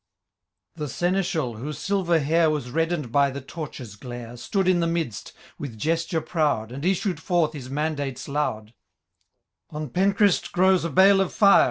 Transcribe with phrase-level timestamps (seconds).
[0.77, 4.35] The Seneschal, whose silver hair Was reddened by the torches' glare.
[4.35, 8.73] Stood in the midst, with gesture proud, And issued forth his mandates loud:—"
[9.69, 11.59] On Penchryst glows a bale* of fire.